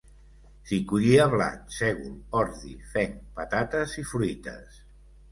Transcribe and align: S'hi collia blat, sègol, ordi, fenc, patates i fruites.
S'hi 0.67 0.77
collia 0.91 1.25
blat, 1.33 1.59
sègol, 1.75 2.15
ordi, 2.39 2.71
fenc, 2.93 3.19
patates 3.41 3.93
i 4.05 4.07
fruites. 4.13 4.81